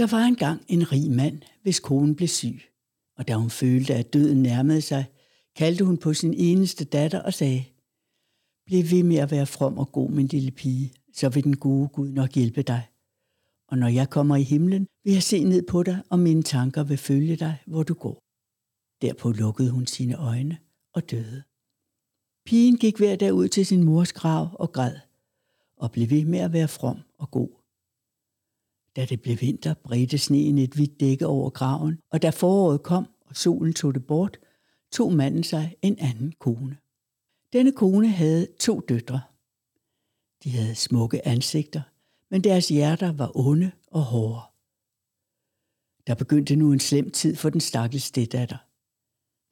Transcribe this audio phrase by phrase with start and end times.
[0.00, 2.60] Der var engang en rig mand, hvis kone blev syg,
[3.16, 5.04] og da hun følte, at døden nærmede sig,
[5.56, 7.64] kaldte hun på sin eneste datter og sagde,
[8.66, 11.88] Bliv ved med at være from og god, min lille pige, så vil den gode
[11.88, 12.88] Gud nok hjælpe dig.
[13.68, 16.84] Og når jeg kommer i himlen, vil jeg se ned på dig, og mine tanker
[16.84, 18.22] vil følge dig, hvor du går.
[19.02, 20.58] Derpå lukkede hun sine øjne
[20.94, 21.42] og døde.
[22.46, 24.96] Pigen gik hver dag ud til sin mors grav og græd,
[25.76, 27.59] og blev ved med at være from og god.
[29.00, 33.06] Da det blev vinter, bredte sneen et hvidt dække over graven, og da foråret kom,
[33.26, 34.38] og solen tog det bort,
[34.92, 36.76] tog manden sig en anden kone.
[37.52, 39.20] Denne kone havde to døtre.
[40.44, 41.82] De havde smukke ansigter,
[42.30, 44.40] men deres hjerter var onde og hårde.
[46.06, 48.58] Der begyndte nu en slem tid for den stakkels steddatter.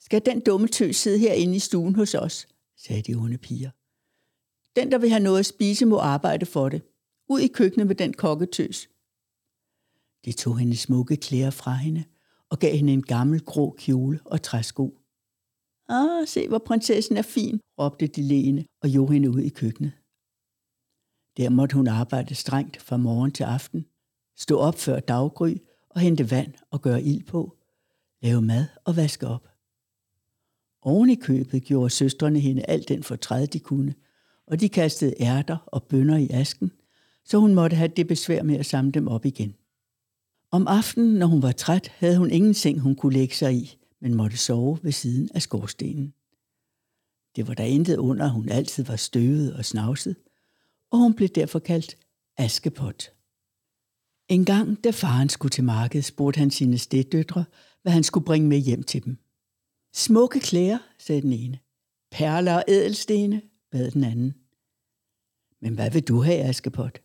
[0.01, 3.71] Skal den dumme tøs sidde herinde i stuen hos os, sagde de onde piger.
[4.81, 6.83] Den, der vil have noget at spise, må arbejde for det.
[7.29, 8.89] Ud i køkkenet med den kokketøs.
[10.25, 12.05] De tog hendes smukke klæder fra hende
[12.51, 14.99] og gav hende en gammel grå kjole og træsko.
[15.89, 19.93] Ah, se hvor prinsessen er fin, råbte de lægende og jog hende ud i køkkenet.
[21.37, 23.87] Der måtte hun arbejde strengt fra morgen til aften,
[24.37, 25.55] stå op før daggry
[25.91, 27.57] og hente vand og gøre ild på,
[28.23, 29.49] lave mad og vaske op.
[30.83, 33.95] Oven i købet gjorde søstrene hende alt den fortræd, de kunne,
[34.47, 36.73] og de kastede ærter og bønder i asken,
[37.25, 39.55] så hun måtte have det besvær med at samle dem op igen.
[40.51, 43.79] Om aftenen, når hun var træt, havde hun ingen seng, hun kunne lægge sig i,
[44.01, 46.15] men måtte sove ved siden af skorstenen.
[47.37, 50.17] Det var der intet under, at hun altid var støvet og snavset,
[50.91, 51.97] og hun blev derfor kaldt
[52.37, 53.11] Askepot.
[54.29, 57.45] En gang, da faren skulle til markedet, spurgte han sine steddøtre,
[57.83, 59.19] hvad han skulle bringe med hjem til dem.
[59.95, 61.59] Smukke klæder, sagde den ene.
[62.11, 64.35] Perler og ædelstene, bad den anden.
[65.61, 66.99] Men hvad vil du have, Askepot?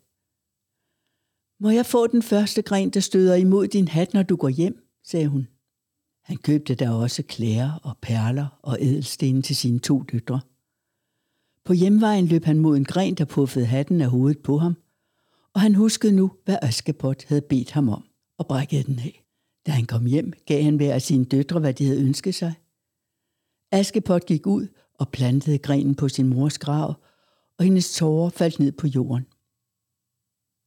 [1.64, 4.89] Må jeg få den første gren, der støder imod din hat, når du går hjem,
[5.03, 5.47] sagde hun.
[6.23, 10.42] Han købte der også klæder og perler og ædelstene til sine to døtre.
[11.65, 14.76] På hjemvejen løb han mod en gren, der puffede hatten af hovedet på ham,
[15.54, 18.04] og han huskede nu, hvad Askepot havde bedt ham om,
[18.38, 19.26] og brækkede den af.
[19.65, 22.54] Da han kom hjem, gav han hver af sine døtre, hvad de havde ønsket sig.
[23.71, 26.93] Askepot gik ud og plantede grenen på sin mors grav,
[27.58, 29.26] og hendes tårer faldt ned på jorden.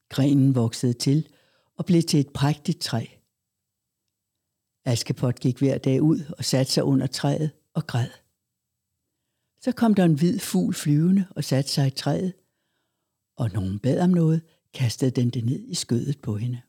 [0.09, 1.28] Grenen voksede til
[1.77, 3.06] og blev til et prægtigt træ.
[4.84, 8.11] Askepot gik hver dag ud og satte sig under træet og græd.
[9.61, 12.33] Så kom der en hvid fugl flyvende og satte sig i træet,
[13.37, 14.43] og nogen bad om noget,
[14.75, 16.61] kastede den det ned i skødet på hende.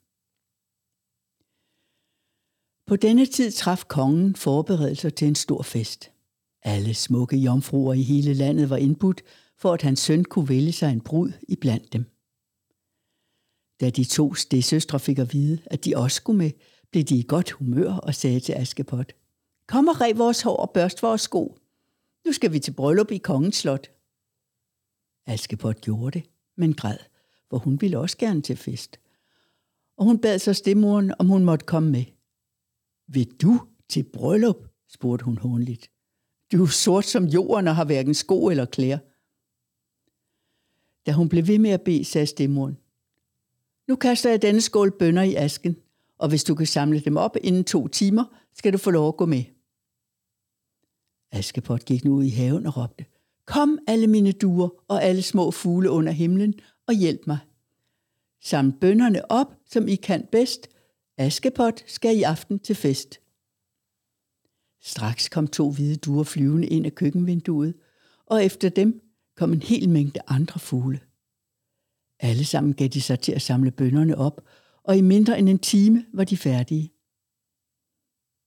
[2.87, 6.11] På denne tid traf kongen forberedelser til en stor fest.
[6.63, 9.21] Alle smukke jomfruer i hele landet var indbudt,
[9.57, 12.16] for at hans søn kunne vælge sig en brud i blandt dem.
[13.79, 16.51] Da de to stedsøstre fik at vide, at de også skulle med,
[16.91, 19.13] blev de i godt humør og sagde til Askepot,
[19.67, 21.57] Kom og rev vores hår og børst vores sko.
[22.25, 23.87] Nu skal vi til bryllup i kongens slot.
[25.25, 26.97] Askepot gjorde det, men græd,
[27.49, 28.99] for hun ville også gerne til fest.
[29.97, 32.05] Og hun bad så stemmoren, om hun måtte komme med.
[33.07, 33.59] Vil du
[33.89, 34.67] til bryllup?
[34.87, 35.91] spurgte hun hånligt.
[36.51, 38.97] Du er sort som jorden og har hverken sko eller klæder.
[41.05, 42.77] Da hun blev ved med at bede, sagde stemmoren,
[43.87, 45.77] nu kaster jeg denne skål bønder i asken,
[46.17, 49.17] og hvis du kan samle dem op inden to timer, skal du få lov at
[49.17, 49.43] gå med.
[51.31, 53.05] Askepot gik nu ud i haven og råbte,
[53.45, 56.53] Kom alle mine duer og alle små fugle under himlen
[56.87, 57.37] og hjælp mig.
[58.41, 60.67] Saml bønderne op, som I kan bedst.
[61.17, 63.19] Askepot skal i aften til fest.
[64.81, 67.73] Straks kom to hvide duer flyvende ind af køkkenvinduet,
[68.25, 69.01] og efter dem
[69.35, 70.99] kom en hel mængde andre fugle.
[72.19, 74.41] Alle sammen gav de sig til at samle bønderne op,
[74.83, 76.93] og i mindre end en time var de færdige.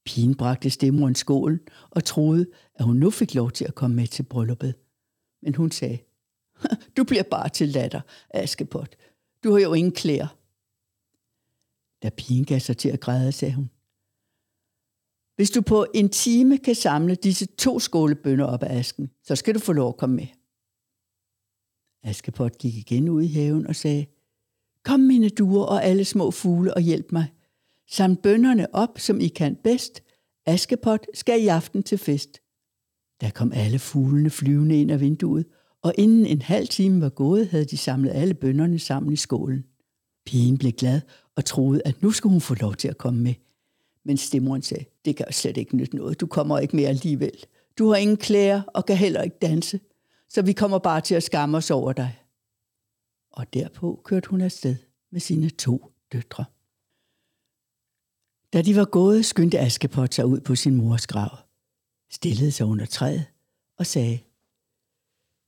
[0.04, 1.60] Pigen bragte stemmoren skålen
[1.90, 4.74] og troede, at hun nu fik lov til at komme med til brylluppet.
[5.42, 5.98] Men hun sagde,
[6.96, 8.00] du bliver bare til latter,
[8.30, 8.96] Askepot.
[9.44, 10.36] Du har jo ingen klæder.
[12.02, 13.70] Da pigen gav sig til at græde, sagde hun,
[15.36, 19.54] hvis du på en time kan samle disse to skålebønder op af asken, så skal
[19.54, 20.26] du få lov at komme med.
[22.02, 24.06] Askepot gik igen ud i haven og sagde,
[24.84, 27.26] Kom mine duer og alle små fugle og hjælp mig.
[27.88, 30.02] Sam bønderne op, som I kan bedst.
[30.46, 32.40] Askepot skal i aften til fest.
[33.20, 35.46] Der kom alle fuglene flyvende ind af vinduet,
[35.82, 39.64] og inden en halv time var gået, havde de samlet alle bønderne sammen i skålen.
[40.26, 41.00] Pigen blev glad
[41.36, 43.34] og troede, at nu skulle hun få lov til at komme med.
[44.04, 47.44] Men stemmoren sagde, det kan slet ikke nytte noget, du kommer ikke mere alligevel.
[47.78, 49.80] Du har ingen klæder og kan heller ikke danse
[50.30, 52.18] så vi kommer bare til at skamme os over dig.
[53.30, 54.76] Og derpå kørte hun afsted
[55.10, 56.44] med sine to døtre.
[58.52, 61.38] Da de var gået, skyndte Askepot sig ud på sin mors grav,
[62.10, 63.26] stillede sig under træet
[63.76, 64.18] og sagde,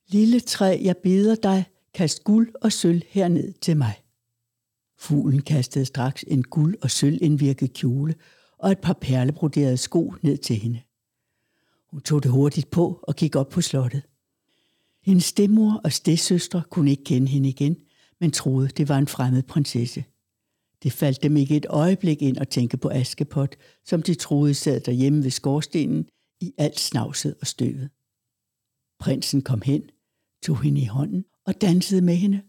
[0.07, 1.65] Lille træ, jeg beder dig,
[1.95, 4.03] kast guld og sølv herned til mig.
[4.99, 8.15] Fuglen kastede straks en guld og sølv indvirket kjole
[8.59, 10.81] og et par perlebroderede sko ned til hende.
[11.87, 14.03] Hun tog det hurtigt på og gik op på slottet.
[15.05, 17.77] Hendes stemmor og stedsøstre kunne ikke kende hende igen,
[18.21, 20.05] men troede, det var en fremmed prinsesse.
[20.83, 24.81] Det faldt dem ikke et øjeblik ind at tænke på Askepot, som de troede sad
[24.81, 26.09] derhjemme ved skorstenen
[26.41, 27.91] i alt snavset og støvet.
[28.99, 29.91] Prinsen kom hen,
[30.43, 32.43] tog hende i hånden og dansede med hende,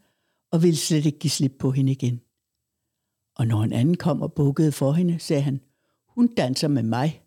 [0.52, 2.22] og ville slet ikke give slip på hende igen.
[3.36, 5.62] Og når en anden kom og bukkede for hende, sagde han,
[6.08, 7.24] hun danser med mig.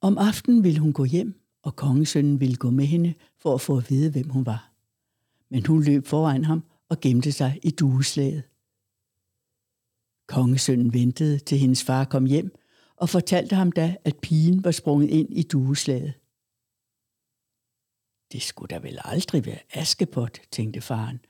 [0.00, 3.78] Om aftenen ville hun gå hjem, og kongesønnen ville gå med hende for at få
[3.78, 4.72] at vide, hvem hun var.
[5.50, 8.42] Men hun løb foran ham og gemte sig i dueslaget.
[10.28, 12.54] Kongesønnen ventede, til hendes far kom hjem,
[12.96, 16.14] og fortalte ham da, at pigen var sprunget ind i dueslaget.
[18.32, 21.20] Det skulle da vel aldrig være Askepot, tænkte faren,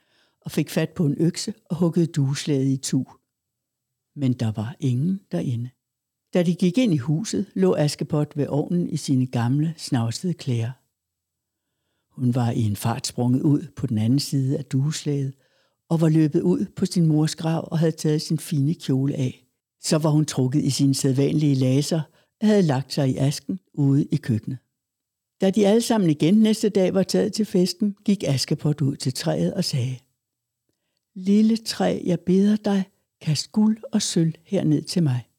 [0.41, 3.05] og fik fat på en økse og huggede dueslaget i tu.
[4.17, 5.71] Men der var ingen derinde.
[6.35, 10.71] Da de gik ind i huset, lå Askepot ved ovnen i sine gamle, snavsede klæder.
[12.21, 15.35] Hun var i en fart sprunget ud på den anden side af dueslaget
[15.88, 19.47] og var løbet ud på sin mors grav og havde taget sin fine kjole af.
[19.81, 22.00] Så var hun trukket i sine sædvanlige laser
[22.41, 24.59] og havde lagt sig i asken ude i køkkenet.
[25.41, 29.15] Da de alle sammen igen næste dag var taget til festen, gik Askepot ud til
[29.15, 29.97] træet og sagde,
[31.15, 32.85] Lille træ, jeg beder dig,
[33.21, 35.30] kast guld og sølv herned til mig.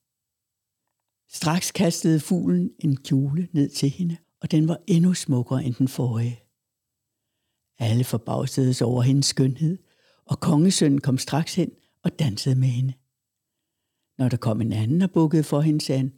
[1.33, 5.87] Straks kastede fuglen en kjole ned til hende, og den var endnu smukkere end den
[5.87, 6.43] forrige.
[7.79, 9.77] Alle forbavsedes over hendes skønhed,
[10.25, 11.71] og kongesønnen kom straks hen
[12.03, 12.93] og dansede med hende.
[14.17, 16.13] Når der kom en anden og bukkede for hende, sagde han,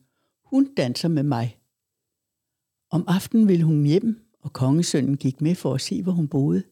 [0.45, 1.59] hun danser med mig.
[2.89, 6.63] Om aftenen ville hun hjem, og kongesønnen gik med for at se, hvor hun boede,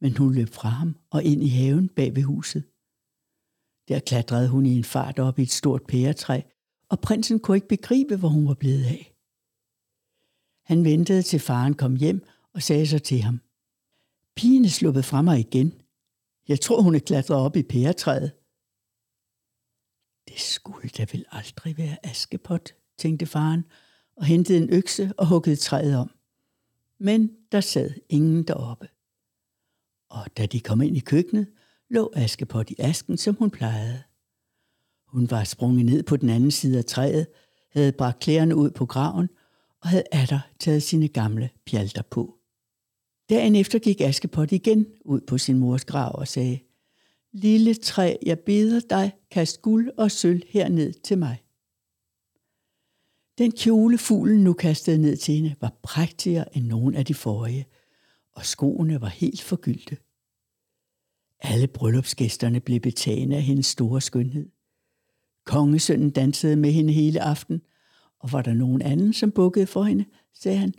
[0.00, 2.64] men hun løb fra ham og ind i haven bag ved huset.
[3.88, 6.40] Der klatrede hun i en fart op i et stort pæretræ,
[6.88, 9.16] og prinsen kunne ikke begribe, hvor hun var blevet af.
[10.64, 13.40] Han ventede til faren kom hjem og sagde så til ham,
[14.36, 15.82] Pigen er sluppet fra mig igen.
[16.48, 18.32] Jeg tror, hun er klatret op i pæretræet.
[20.28, 23.64] Det skulle da vel aldrig være Askepot, tænkte faren,
[24.16, 26.10] og hentede en økse og huggede træet om.
[26.98, 28.88] Men der sad ingen deroppe.
[30.08, 31.52] Og da de kom ind i køkkenet,
[31.90, 34.02] lå Askepot i asken, som hun plejede.
[35.08, 37.26] Hun var sprunget ned på den anden side af træet,
[37.70, 39.28] havde bragt klæderne ud på graven
[39.82, 42.38] og havde atter taget sine gamle pjalter på.
[43.30, 46.58] Dagen efter gik Askepot igen ud på sin mors grav og sagde,
[47.32, 51.42] Lille træ, jeg beder dig, kast guld og sølv herned til mig.
[53.38, 57.66] Den kjole fuglen nu kastede ned til hende var prægtigere end nogen af de forrige,
[58.34, 59.96] og skoene var helt forgyldte.
[61.40, 64.48] Alle bryllupsgæsterne blev betagende af hendes store skønhed.
[65.46, 67.62] Kongesønnen dansede med hende hele aften,
[68.20, 70.04] og var der nogen anden, som bukkede for hende,
[70.34, 70.74] sagde han,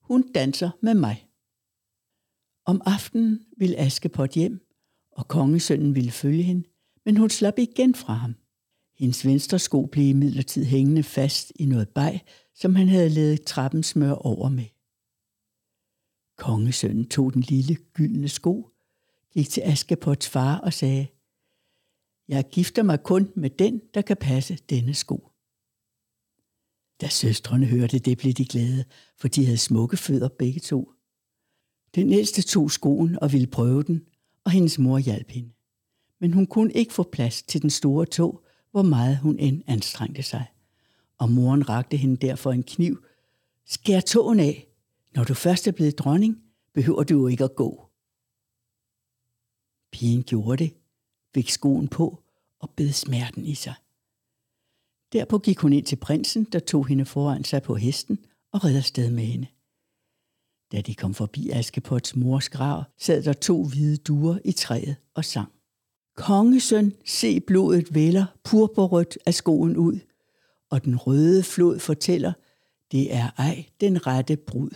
[0.00, 1.26] hun danser med mig.
[2.64, 4.66] Om aftenen ville Askepot hjem,
[5.12, 6.68] og kongesønnen ville følge hende,
[7.04, 8.34] men hun slap igen fra ham.
[8.98, 12.24] Hendes venstre sko blev imidlertid hængende fast i noget bag,
[12.54, 14.66] som han havde lavet trappen smør over med.
[16.38, 18.68] Kongesønnen tog den lille gyldne sko,
[19.32, 21.06] gik til Askepots far og sagde,
[22.30, 25.30] jeg gifter mig kun med den, der kan passe denne sko.
[27.00, 28.84] Da søstrene hørte det, blev de glade,
[29.16, 30.92] for de havde smukke fødder begge to.
[31.94, 34.06] Den ældste tog skoen og ville prøve den,
[34.44, 35.50] og hendes mor hjalp hende.
[36.20, 40.22] Men hun kunne ikke få plads til den store tog, hvor meget hun end anstrengte
[40.22, 40.46] sig.
[41.18, 43.04] Og moren rakte hende derfor en kniv.
[43.66, 44.66] Skær tåen af.
[45.14, 46.42] Når du først er blevet dronning,
[46.74, 47.90] behøver du jo ikke at gå.
[49.92, 50.79] Pigen gjorde det,
[51.34, 52.22] fik skoen på
[52.58, 53.74] og bed smerten i sig.
[55.12, 58.18] Derpå gik hun ind til prinsen, der tog hende foran sig på hesten
[58.52, 59.46] og red afsted med hende.
[60.72, 65.24] Da de kom forbi Askepots mors grav, sad der to hvide duer i træet og
[65.24, 65.52] sang.
[66.16, 69.98] Kongesøn, se blodet vælger purpurrødt af skoen ud,
[70.70, 72.32] og den røde flod fortæller,
[72.92, 74.70] det er ej den rette brud.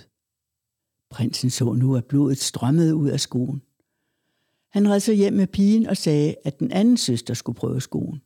[1.11, 3.63] Prinsen så nu, at blodet strømmede ud af skoen.
[4.75, 8.23] Han red så hjem med pigen og sagde, at den anden søster skulle prøve skoen.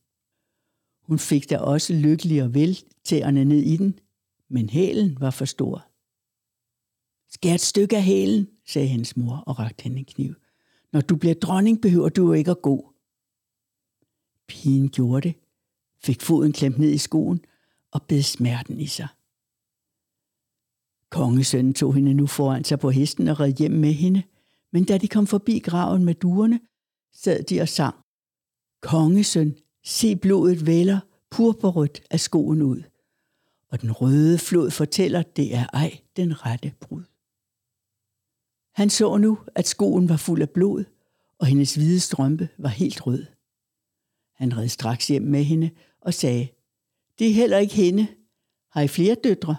[1.03, 3.99] Hun fik da også lykkelig og vel tæerne ned i den,
[4.49, 5.87] men hælen var for stor.
[7.31, 10.35] Skær et stykke af hælen, sagde hendes mor og rakte hende en kniv.
[10.93, 12.93] Når du bliver dronning, behøver du jo ikke at gå.
[14.47, 15.35] Pigen gjorde det,
[16.03, 17.41] fik foden klemt ned i skoen
[17.91, 19.09] og bed smerten i sig.
[21.11, 24.23] Kongesønnen tog hende nu foran sig på hesten og red hjem med hende,
[24.73, 26.61] men da de kom forbi graven med duerne,
[27.13, 27.97] sad de og sang.
[28.83, 32.83] Kongesøn, se blodet vælger purpurrødt af skoen ud,
[33.69, 37.03] og den røde flod fortæller, det er ej den rette brud.
[38.75, 40.85] Han så nu, at skoen var fuld af blod,
[41.39, 43.27] og hendes hvide strømpe var helt rød.
[44.35, 45.71] Han red straks hjem med hende
[46.01, 46.49] og sagde,
[47.19, 48.07] det er heller ikke hende.
[48.71, 49.57] Har I flere døtre?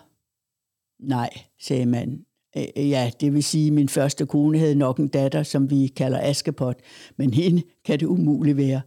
[0.99, 2.25] Nej, sagde manden.
[2.57, 5.87] Øh, ja, det vil sige, at min første kone havde nok en datter, som vi
[5.87, 6.81] kalder Askepot,
[7.17, 8.81] men hende kan det umuligt være.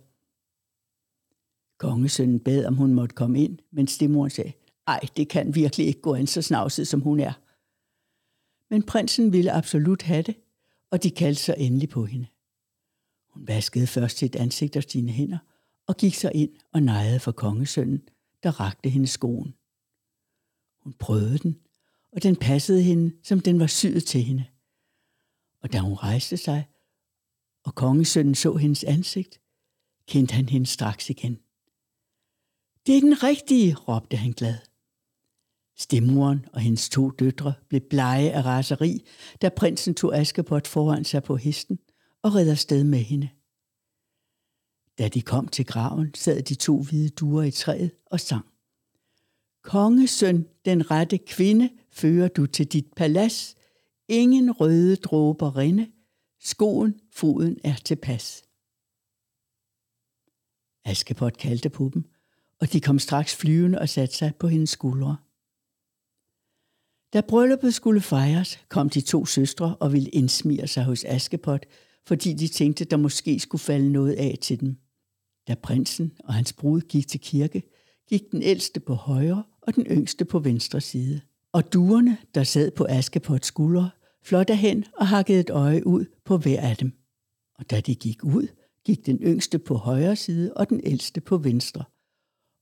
[1.79, 4.53] Kongesønnen bad, om hun måtte komme ind, men stemoren sagde,
[4.87, 7.33] ej, det kan virkelig ikke gå an så snavset, som hun er.
[8.71, 10.35] Men prinsen ville absolut have det,
[10.91, 12.27] og de kaldte sig endelig på hende.
[13.29, 15.39] Hun vaskede først sit ansigt og sine hænder,
[15.87, 18.03] og gik så ind og nejede for kongesønnen,
[18.43, 19.55] der rakte hende skoen.
[20.83, 21.59] Hun prøvede den,
[22.13, 24.45] og den passede hende, som den var syet til hende.
[25.63, 26.69] Og da hun rejste sig,
[27.65, 29.41] og kongesønnen så hendes ansigt,
[30.07, 31.39] kendte han hende straks igen.
[32.87, 34.59] Det er den rigtige, råbte han glad.
[35.77, 39.05] Stemmoren og hendes to døtre blev blege af raseri,
[39.43, 41.79] da prinsen tog Askepot foran sig på hesten
[42.23, 43.29] og red sted med hende.
[44.99, 48.52] Da de kom til graven, sad de to hvide duer i træet og sang.
[49.63, 53.55] Kongesøn, den rette kvinde, fører du til dit palads.
[54.09, 55.91] Ingen røde dråber rinde.
[56.41, 58.43] Skoen, foden er tilpas.
[60.85, 62.05] Askepot kaldte på dem,
[62.61, 65.17] og de kom straks flyvende og satte sig på hendes skuldre.
[67.13, 71.67] Da brylluppet skulle fejres, kom de to søstre og ville indsmire sig hos Askepot,
[72.07, 74.77] fordi de tænkte, der måske skulle falde noget af til dem.
[75.49, 77.63] Da prinsen og hans brud gik til kirke,
[78.09, 81.21] gik den ældste på højre og den yngste på venstre side.
[81.53, 83.91] Og duerne, der sad på Askepots skuldre,
[84.23, 86.93] fløj hen og hakkede et øje ud på hver af dem.
[87.55, 88.49] Og da de gik ud,
[88.85, 91.85] gik den yngste på højre side og den ældste på venstre.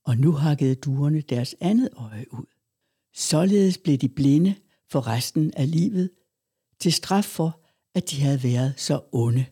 [0.05, 2.45] Og nu hakkede duerne deres andet øje ud.
[3.15, 4.55] Således blev de blinde
[4.91, 6.09] for resten af livet,
[6.79, 7.61] til straf for,
[7.95, 9.45] at de havde været så onde